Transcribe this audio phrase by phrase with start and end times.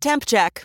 [0.00, 0.64] Temp check.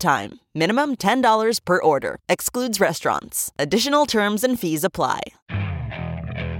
[0.01, 0.41] time.
[0.53, 2.17] Minimum $10 per order.
[2.27, 3.51] Excludes restaurants.
[3.57, 5.21] Additional terms and fees apply.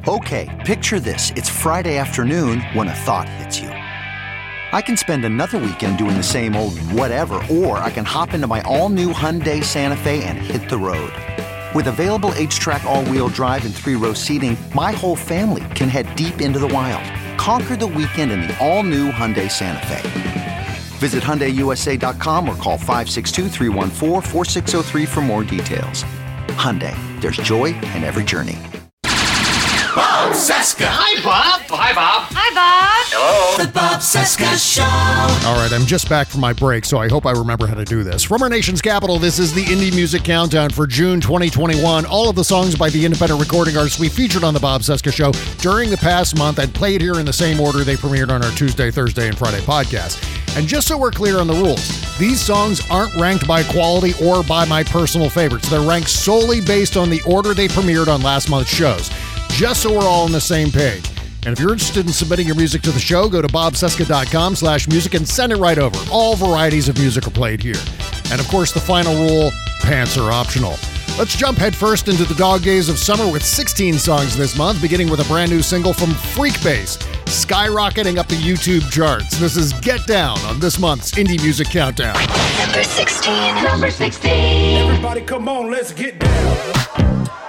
[0.07, 1.31] Okay, picture this.
[1.35, 3.69] It's Friday afternoon when a thought hits you.
[3.69, 8.47] I can spend another weekend doing the same old whatever, or I can hop into
[8.47, 11.13] my all new Hyundai Santa Fe and hit the road.
[11.75, 15.87] With available H track, all wheel drive, and three row seating, my whole family can
[15.87, 17.03] head deep into the wild.
[17.37, 20.50] Conquer the weekend in the all new Hyundai Santa Fe.
[21.01, 23.49] Visit HyundaiUSA.com or call 562
[25.07, 26.03] for more details.
[26.61, 28.59] Hyundai, there's joy in every journey.
[29.95, 30.85] Bob Cesca.
[30.87, 31.61] Hi, Bob.
[31.71, 32.30] Hi, Bob.
[32.53, 33.07] Hi, Bob.
[33.13, 33.65] Hello.
[33.65, 35.47] The Bob Cesca Show.
[35.47, 37.85] All right, I'm just back from my break, so I hope I remember how to
[37.85, 38.23] do this.
[38.23, 42.05] From our nation's capital, this is the Indie Music Countdown for June 2021.
[42.05, 45.13] All of the songs by the independent recording artists we featured on the Bob Cesca
[45.13, 48.43] Show during the past month and played here in the same order they premiered on
[48.43, 50.19] our Tuesday, Thursday, and Friday podcast.
[50.57, 54.43] And just so we're clear on the rules, these songs aren't ranked by quality or
[54.43, 55.69] by my personal favorites.
[55.69, 59.09] They're ranked solely based on the order they premiered on last month's shows
[59.51, 61.03] just so we're all on the same page.
[61.43, 64.87] And if you're interested in submitting your music to the show, go to bobcesca.com slash
[64.87, 65.97] music and send it right over.
[66.11, 67.81] All varieties of music are played here.
[68.31, 70.75] And of course, the final rule, pants are optional.
[71.17, 75.09] Let's jump headfirst into the dog days of summer with 16 songs this month, beginning
[75.09, 79.37] with a brand new single from Freekbass, skyrocketing up the YouTube charts.
[79.39, 82.15] This is Get Down on this month's Indie Music Countdown.
[82.59, 83.63] Number 16.
[83.63, 84.31] Number 16.
[84.77, 87.40] Everybody come on, let's get down.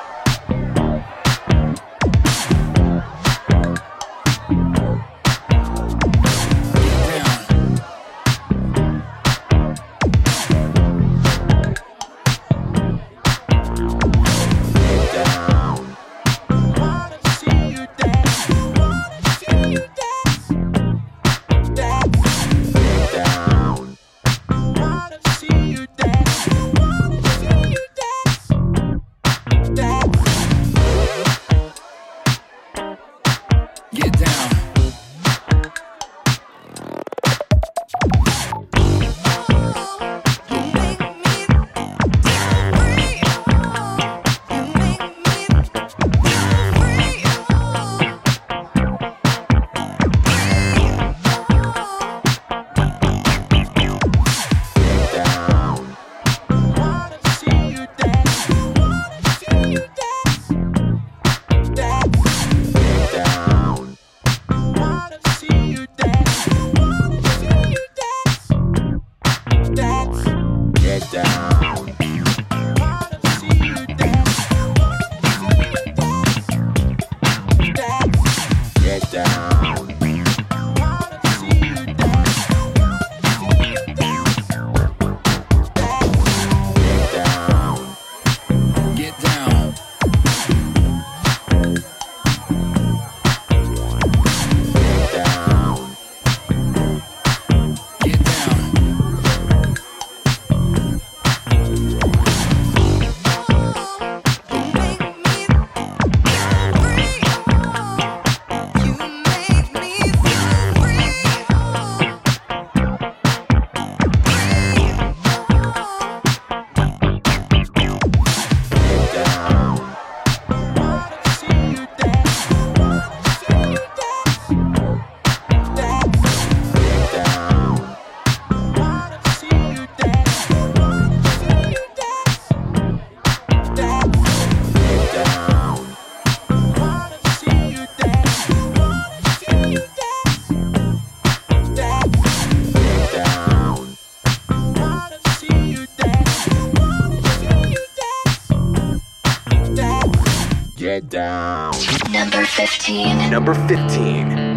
[151.13, 151.73] Down.
[152.11, 153.31] Number 15.
[153.31, 154.52] Number 15.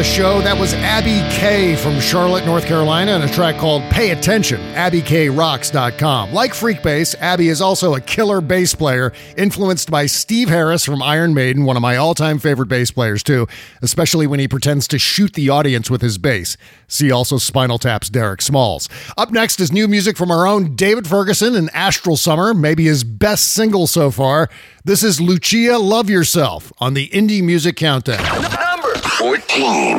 [0.00, 0.40] The show.
[0.40, 6.32] That was Abby K from Charlotte, North Carolina, and a track called Pay Attention, AbbyKRocks.com.
[6.32, 11.34] Like Freekbass, Abby is also a killer bass player, influenced by Steve Harris from Iron
[11.34, 13.46] Maiden, one of my all time favorite bass players, too,
[13.82, 16.56] especially when he pretends to shoot the audience with his bass.
[16.88, 18.88] See also Spinal Tap's Derek Smalls.
[19.18, 23.04] Up next is new music from our own David Ferguson and Astral Summer, maybe his
[23.04, 24.48] best single so far.
[24.82, 28.69] This is Lucia Love Yourself on the Indie Music Countdown.
[28.92, 29.96] Number 14.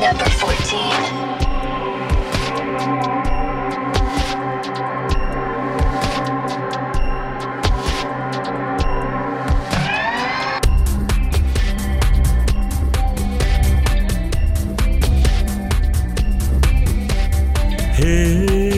[0.00, 1.18] Number 14.
[17.94, 18.77] Hey,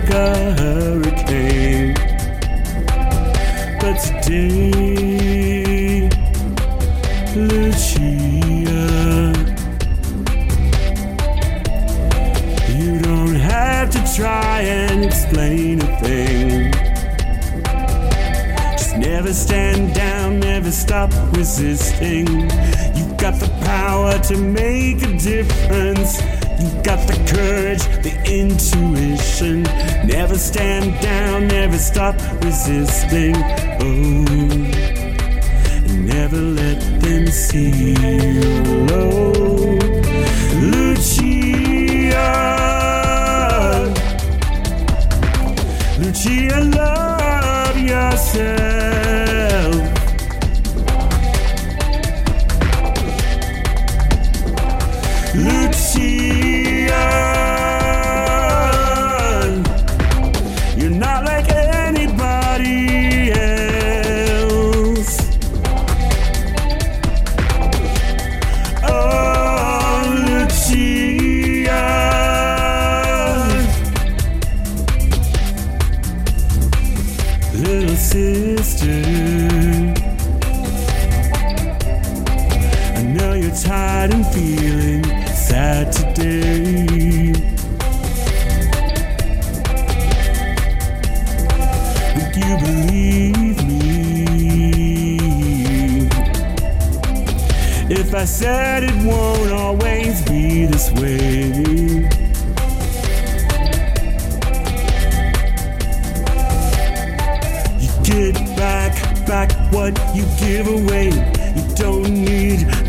[0.00, 1.94] like a hurricane.
[3.80, 4.50] But today,
[7.34, 8.00] Lucia,
[12.76, 16.72] you don't have to try and explain a thing.
[18.72, 22.26] Just never stand down, never stop resisting.
[22.94, 26.20] You've got the power to make a difference.
[26.58, 29.62] You've got the courage, the intuition.
[30.06, 33.36] Never stand down, never stop resisting.
[33.80, 34.24] Oh,
[35.92, 38.40] never let them see you
[38.86, 39.32] low.
[40.60, 42.16] Lucia.
[45.98, 47.05] Lucia, love
[83.62, 87.32] tired and feeling sad today.
[92.14, 93.96] Would you believe me
[97.88, 101.46] if I said it won't always be this way?
[107.80, 111.35] You get back, back what you give away.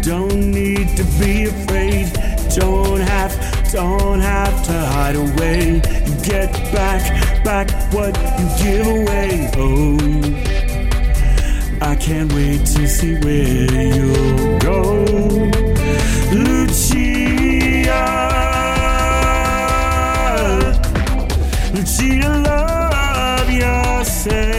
[0.07, 2.13] You don't need, don't need to be afraid.
[2.55, 3.33] Don't have,
[3.73, 5.81] don't have to hide away.
[6.05, 9.51] You get back, back what you give away.
[9.57, 9.97] Oh,
[11.81, 15.03] I can't wait to see where you'll go.
[16.31, 17.25] Lucia.
[21.73, 24.56] Lucia, love yourself.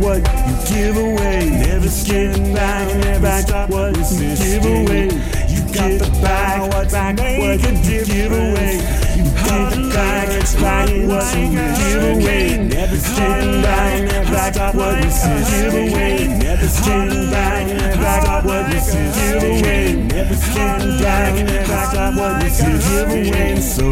[0.00, 1.50] What you give away.
[1.50, 5.04] Never get back, never back what you give away.
[5.48, 8.80] You got the back, back what you give away.
[9.16, 10.28] You get the back,
[10.60, 12.68] back what you give away.
[12.68, 15.10] Never stand back, back what you
[15.50, 16.28] give away.
[16.38, 17.66] Never stand back,
[18.00, 19.94] back what you give away.
[19.96, 21.34] Never stand back,
[21.68, 23.60] back what you give away.
[23.60, 23.86] So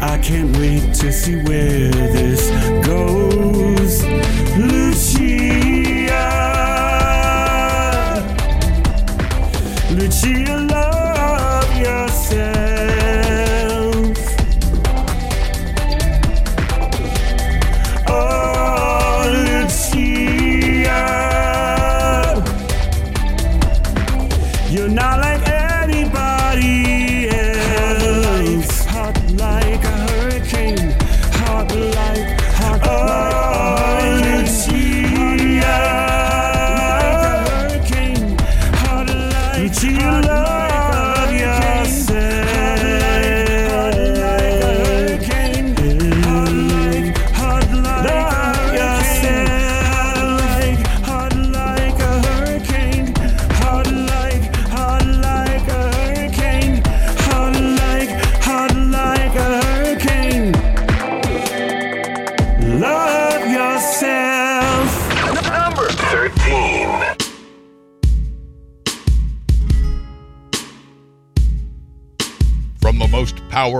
[0.00, 2.77] I can't wait to see where this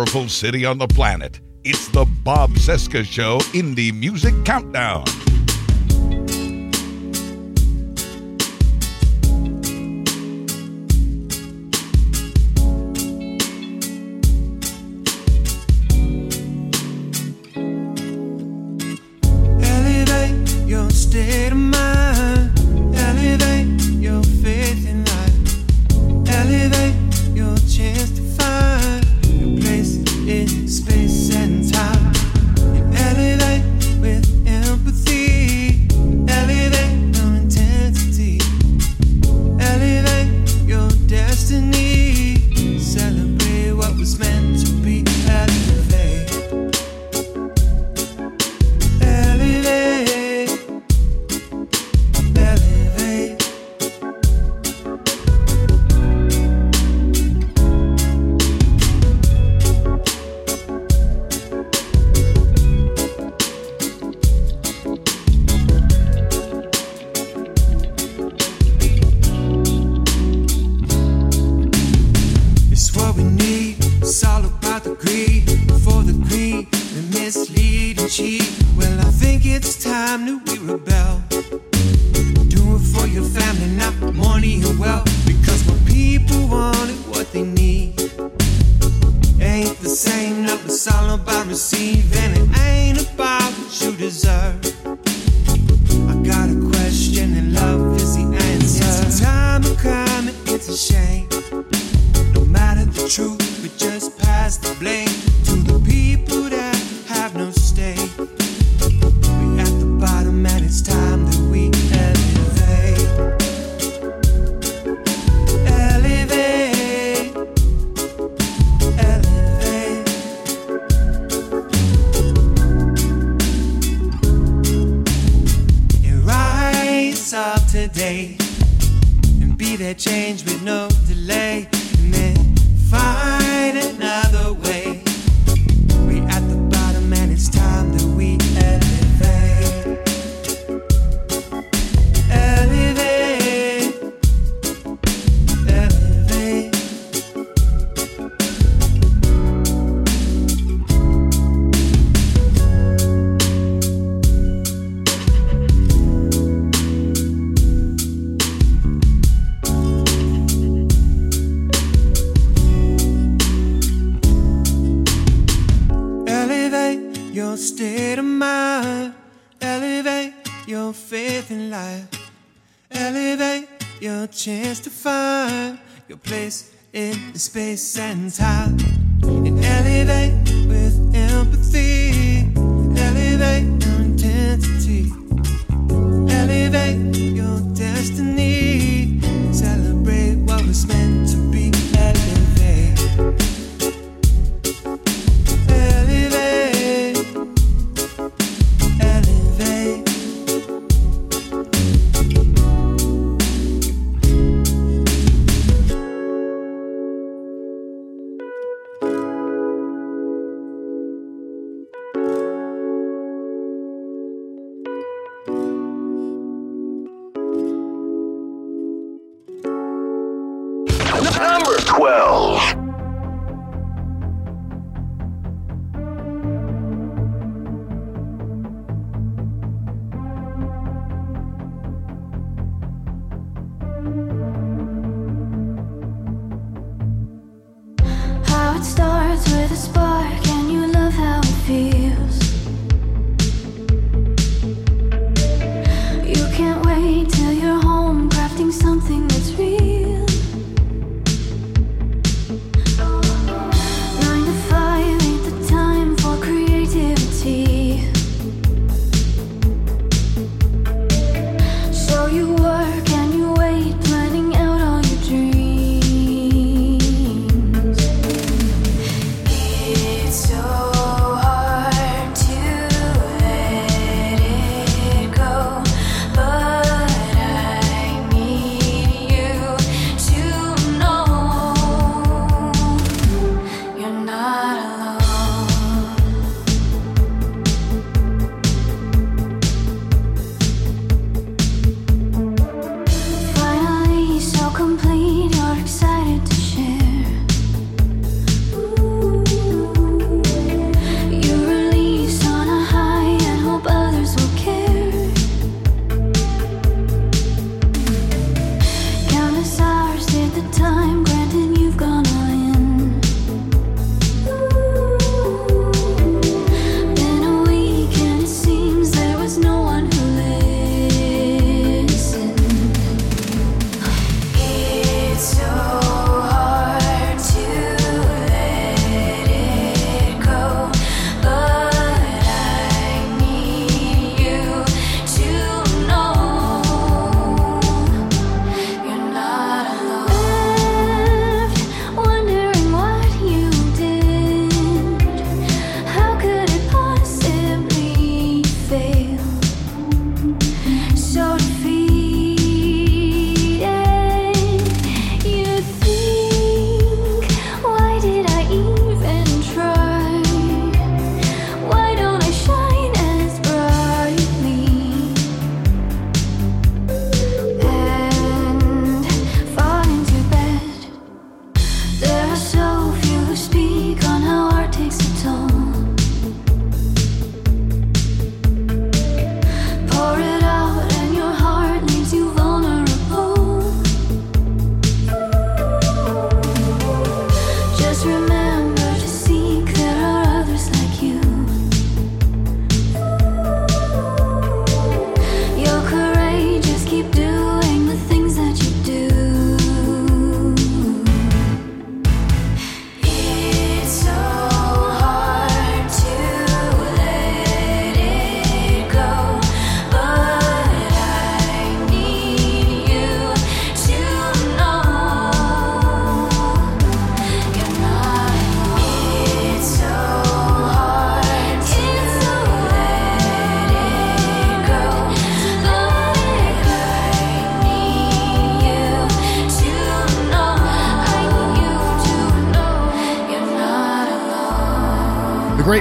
[0.08, 1.38] powerful city on the planet.
[1.64, 5.04] It's the Bob Cesca Show Indie Music Countdown.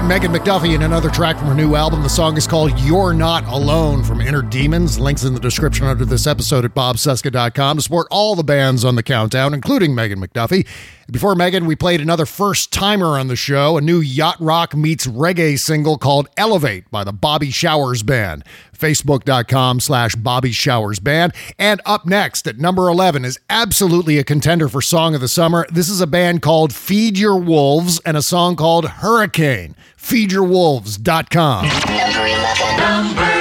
[0.07, 2.01] Megan McDuffie in another track from her new album.
[2.01, 4.97] The song is called You're Not Alone from Inner Demons.
[4.97, 8.95] Links in the description under this episode at bobcesca.com to support all the bands on
[8.95, 10.65] the countdown, including Megan McDuffie.
[11.11, 15.07] Before Megan, we played another first timer on the show, a new yacht rock meets
[15.07, 18.45] reggae single called Elevate by the Bobby Showers Band
[18.77, 21.33] facebook.com slash Bobby Showers Band.
[21.57, 25.65] And up next at number 11 is absolutely a contender for Song of the Summer.
[25.71, 29.75] This is a band called Feed Your Wolves and a song called Hurricane.
[29.97, 31.67] Feedyourwolves.com.
[31.67, 32.77] Number 11.
[32.77, 33.36] Number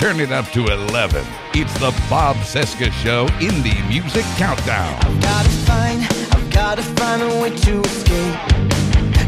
[0.00, 1.26] Turn it up to 11.
[1.52, 4.94] It's the Bob Cesca Show Indie Music Countdown.
[4.98, 8.34] I've got to find, I've got to find a way to escape.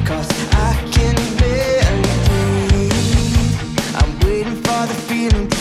[0.06, 3.96] Cause I can barely breathe.
[4.00, 5.51] I'm waiting for the feeling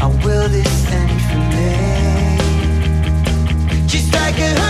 [0.00, 1.76] How will this end for me?
[3.86, 4.69] She's like a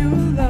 [0.00, 0.49] you, love,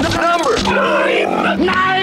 [0.00, 1.66] Number nine.
[1.66, 1.97] Nine,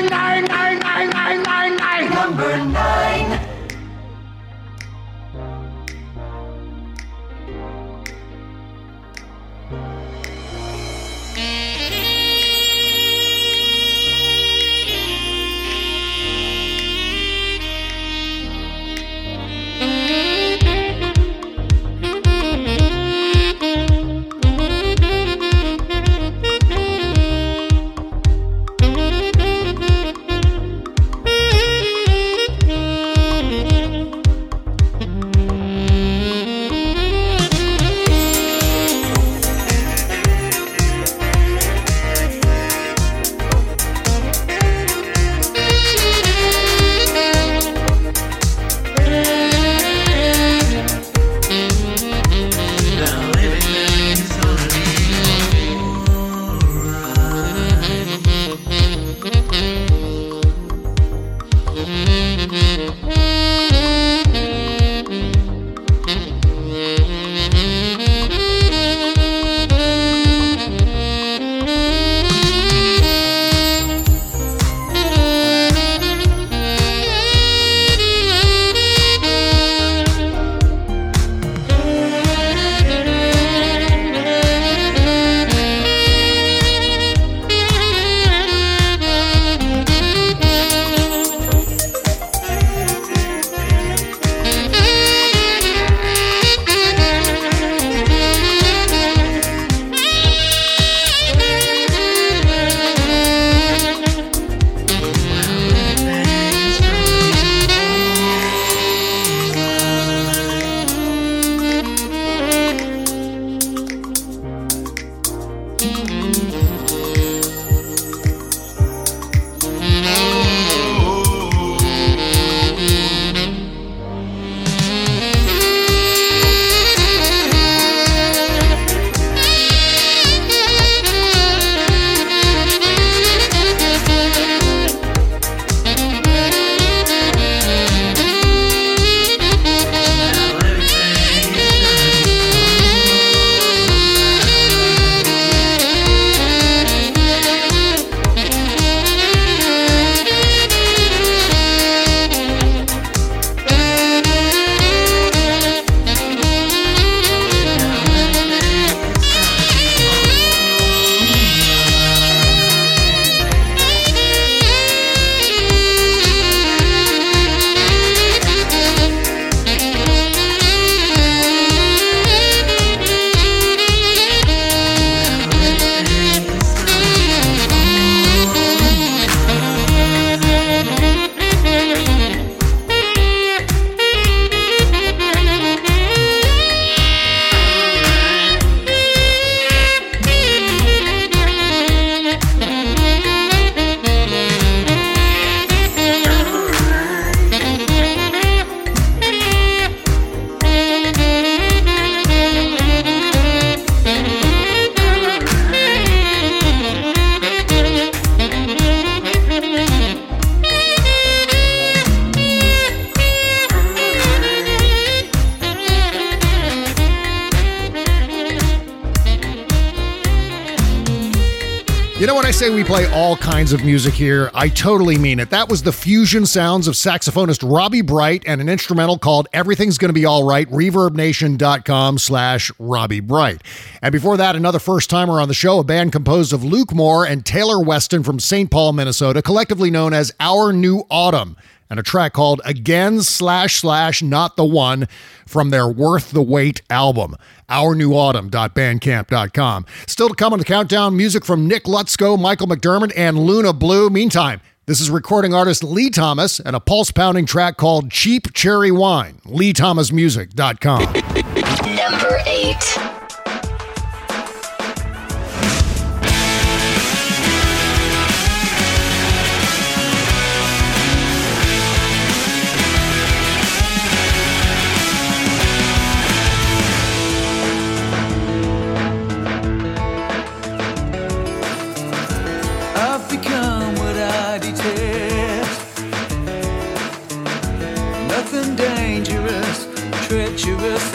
[223.65, 225.49] kinds of music here, I totally mean it.
[225.49, 230.13] That was the fusion sounds of saxophonist Robbie Bright and an instrumental called Everything's Gonna
[230.13, 233.63] Be Alright, reverbnation.com slash Robbie Bright.
[234.05, 237.25] And before that, another first timer on the show, a band composed of Luke Moore
[237.25, 238.69] and Taylor Weston from St.
[238.69, 241.57] Paul, Minnesota, collectively known as Our New Autumn
[241.89, 245.07] and a track called Again Slash Slash Not the One
[245.47, 247.35] from their Worth the Wait album,
[247.67, 249.85] ournewautumn.bandcamp.com.
[250.05, 254.11] Still to come on the countdown, music from Nick Lutsko, Michael McDermott, and Luna Blue.
[254.11, 258.91] Meantime, this is recording artist Lee Thomas and a pulse pounding track called Cheap Cherry
[258.91, 261.01] Wine, leethomasmusic.com.
[261.95, 263.04] Number eight.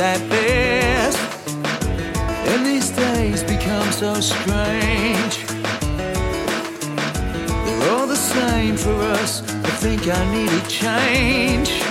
[0.01, 1.18] At best.
[2.48, 5.44] And these days become so strange.
[7.64, 9.42] They're all the same for us.
[9.42, 11.89] I think I need a change.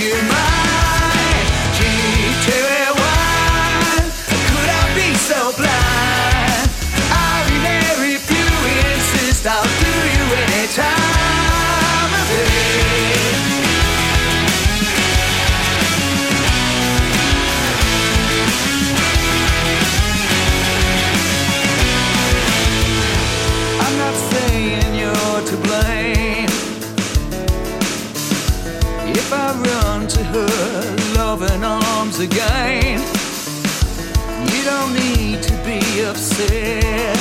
[0.00, 0.59] You mine.
[32.20, 33.00] Again,
[34.52, 37.16] you don't need to be upset.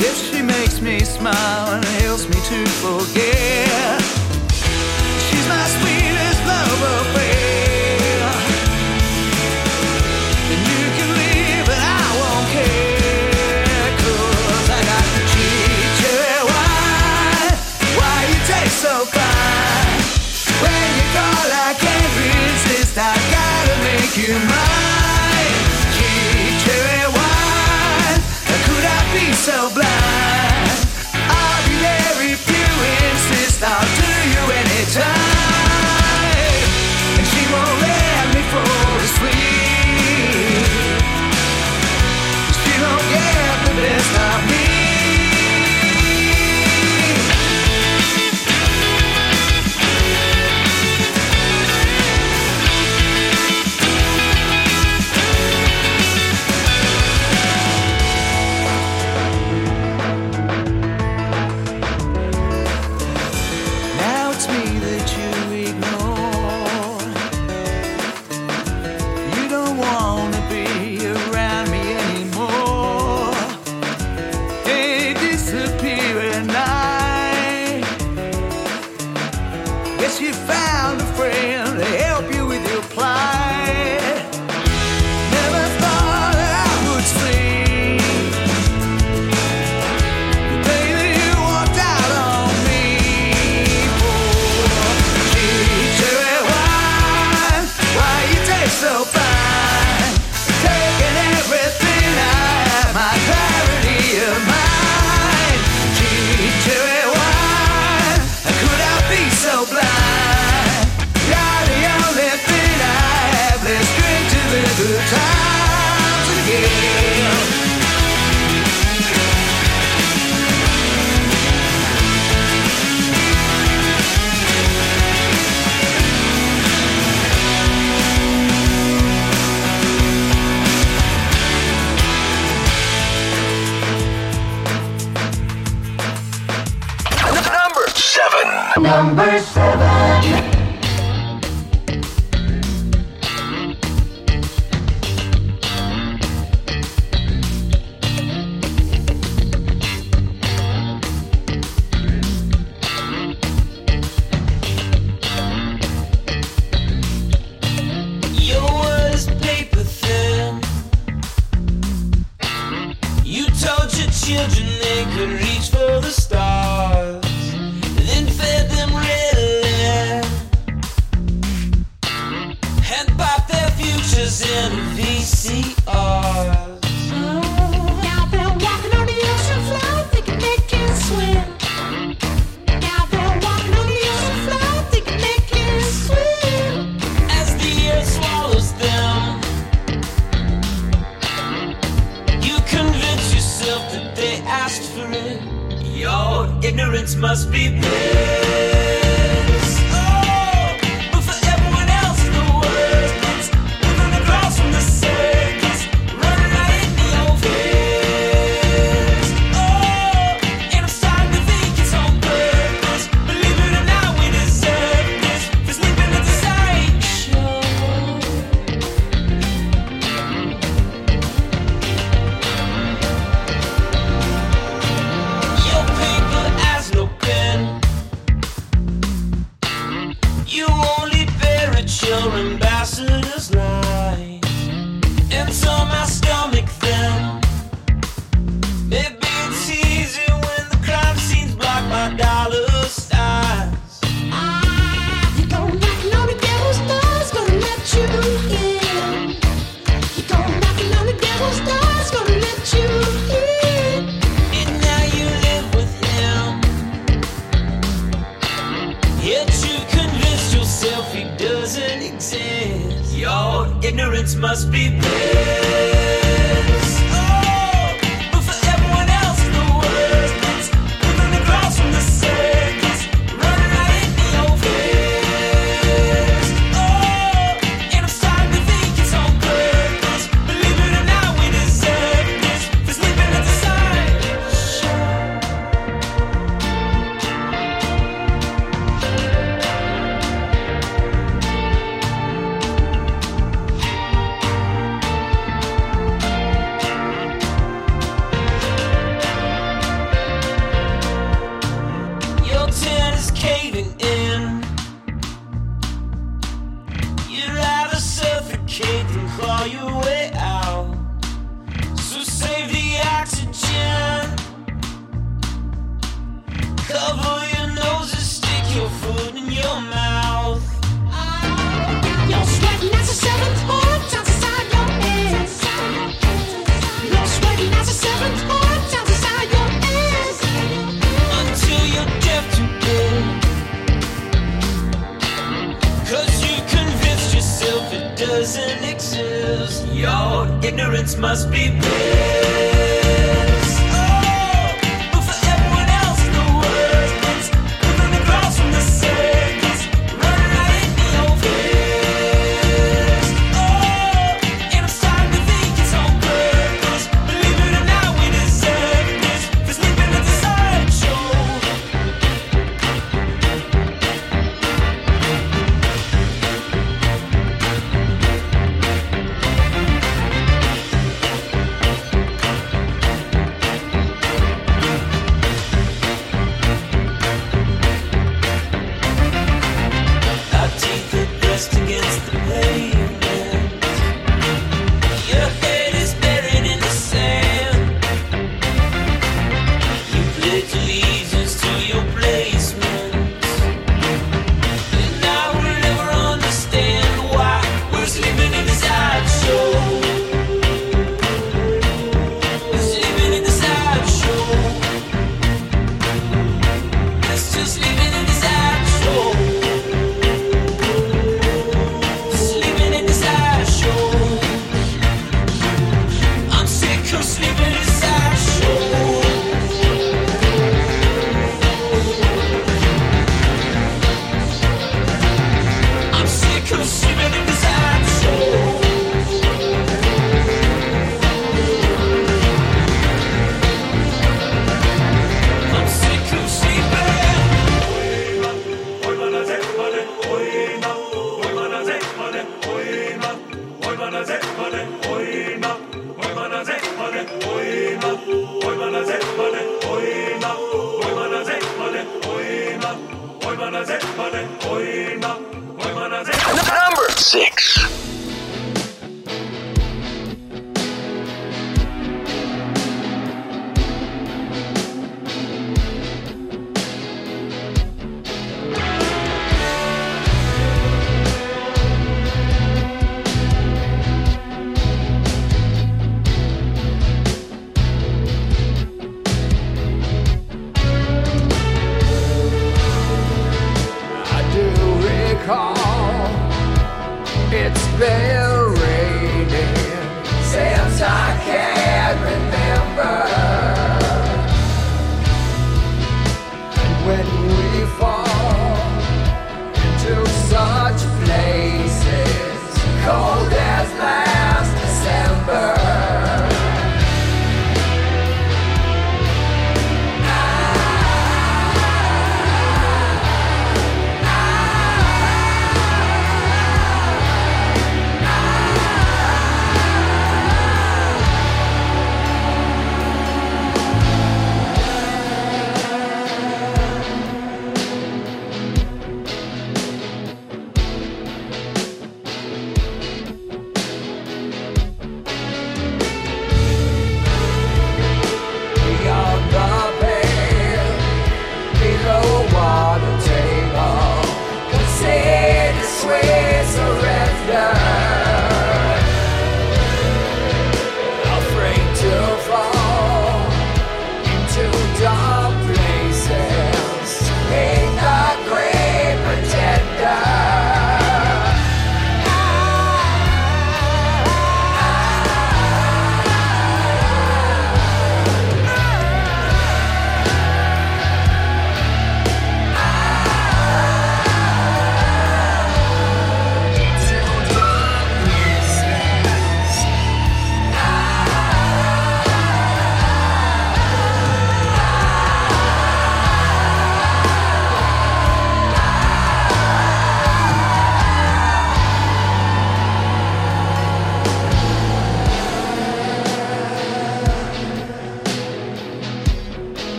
[0.00, 4.17] If she makes me smile and helps me to forget,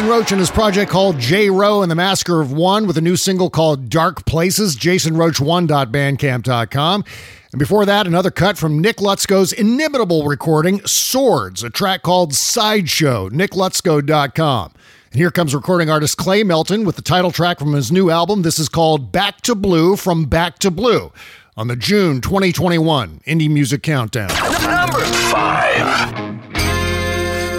[0.00, 3.02] Jason Roach and his project called J Row and the Massacre of One with a
[3.02, 7.04] new single called Dark Places, jasonroach1.bandcamp.com.
[7.52, 13.28] And before that, another cut from Nick Lutsko's inimitable recording, Swords, a track called Sideshow,
[13.28, 14.72] nicklutsko.com.
[15.12, 18.40] And here comes recording artist Clay Melton with the title track from his new album.
[18.40, 21.12] This is called Back to Blue from Back to Blue
[21.58, 24.28] on the June 2021 Indie Music Countdown.
[24.62, 26.14] Number five.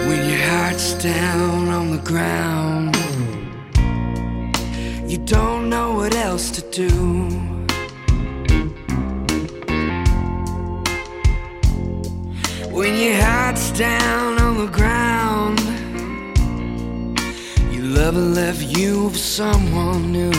[0.08, 1.71] When your heart's down on the
[2.04, 2.96] ground,
[5.10, 6.88] you don't know what else to do.
[12.70, 15.60] When your heart's down on the ground,
[17.72, 20.32] your lover left you for someone new.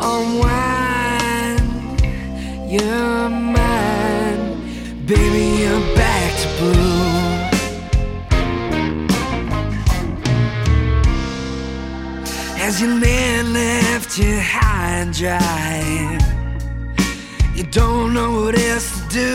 [0.00, 1.60] Unwind
[2.70, 5.57] your mind, baby,
[12.60, 16.18] As your man left you high and dry,
[17.54, 19.34] you don't know what else to do.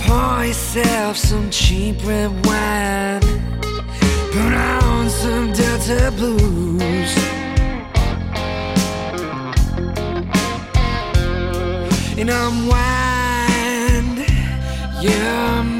[0.00, 3.20] Pour yourself some cheap red wine.
[4.32, 7.17] Put on some Delta blues.
[12.20, 14.18] And unwind
[15.00, 15.77] your mind.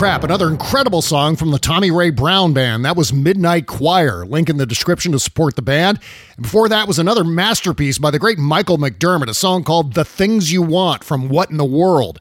[0.00, 2.86] Crap, another incredible song from the Tommy Ray Brown Band.
[2.86, 4.24] That was Midnight Choir.
[4.24, 5.98] Link in the description to support the band.
[6.36, 10.06] And before that was another masterpiece by the great Michael McDermott, a song called The
[10.06, 12.18] Things You Want from What in the World.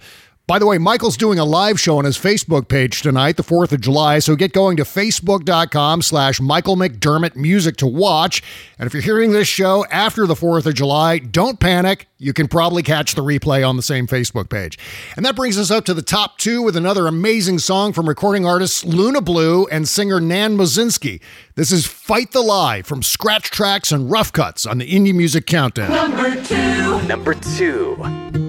[0.50, 3.72] By the way, Michael's doing a live show on his Facebook page tonight, the 4th
[3.72, 8.42] of July, so get going to facebook.com slash Michael McDermott Music to watch.
[8.80, 12.08] And if you're hearing this show after the 4th of July, don't panic.
[12.18, 14.80] You can probably catch the replay on the same Facebook page.
[15.16, 18.48] And that brings us up to the top two with another amazing song from recording
[18.48, 21.22] artists Luna Blue and singer Nan Mozinski.
[21.54, 25.46] This is Fight the Lie from Scratch Tracks and Rough Cuts on the Indie Music
[25.46, 25.92] Countdown.
[25.92, 27.08] Number two.
[27.08, 28.49] Number two.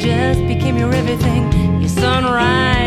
[0.00, 2.79] Just became your everything, your sunrise,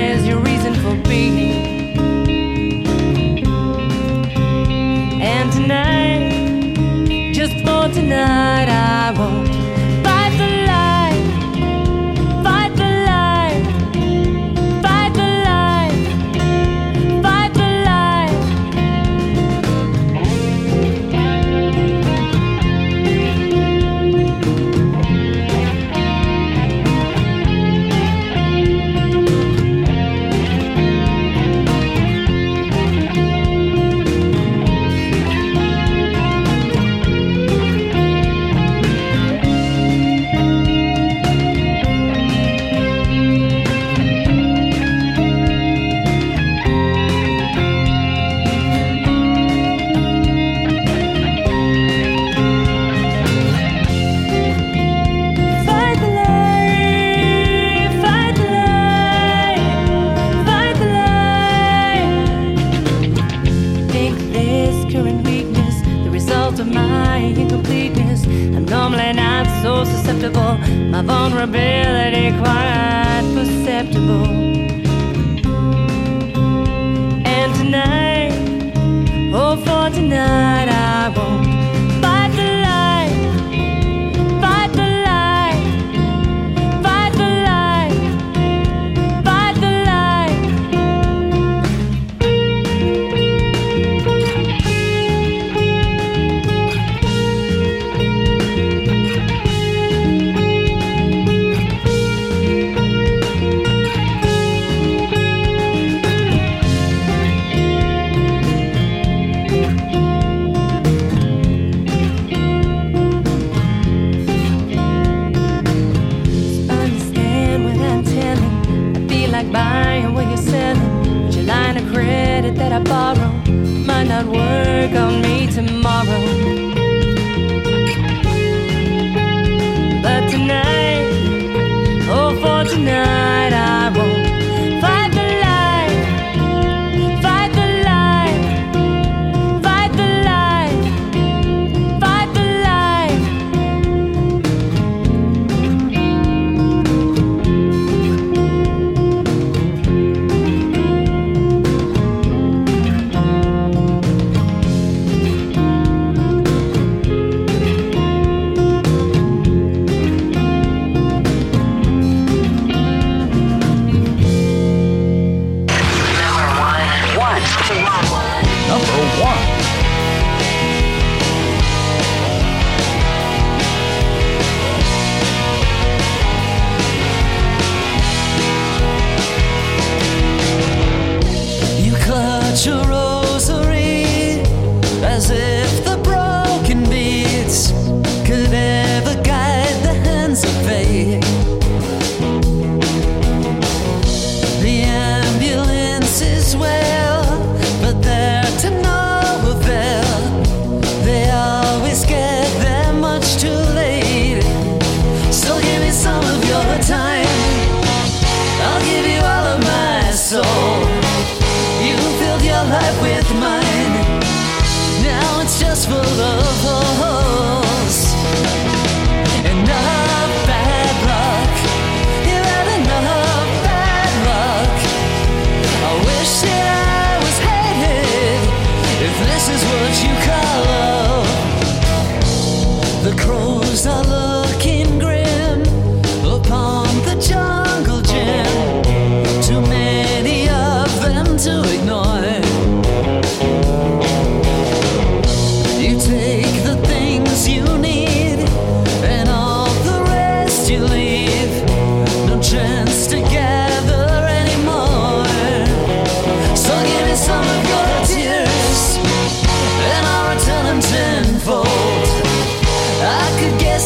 [8.09, 8.72] just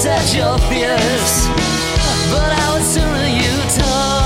[0.05, 1.47] at your fears,
[2.29, 4.16] but I would sooner you told.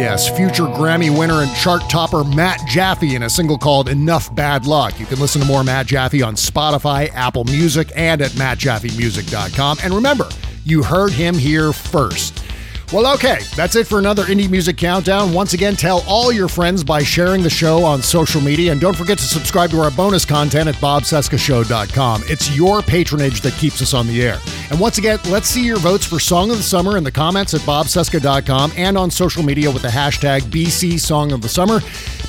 [0.00, 4.66] Yes, future Grammy winner and chart topper Matt Jaffe in a single called Enough Bad
[4.66, 4.98] Luck.
[4.98, 9.78] You can listen to more Matt Jaffe on Spotify, Apple Music, and at mattjaffemusic.com.
[9.84, 10.28] And remember,
[10.64, 12.39] you heard him here first.
[12.92, 15.32] Well, okay, that's it for another Indie Music Countdown.
[15.32, 18.72] Once again, tell all your friends by sharing the show on social media.
[18.72, 22.24] And don't forget to subscribe to our bonus content at bobcescashow.com.
[22.26, 24.40] It's your patronage that keeps us on the air.
[24.72, 27.54] And once again, let's see your votes for Song of the Summer in the comments
[27.54, 31.78] at bobcesca.com and on social media with the hashtag BC Song of the Summer.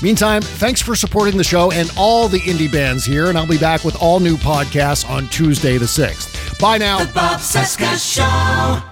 [0.03, 3.29] Meantime, thanks for supporting the show and all the indie bands here.
[3.29, 6.59] And I'll be back with all new podcasts on Tuesday the 6th.
[6.59, 7.03] Bye now.
[7.03, 8.90] The Bob Cesca Show.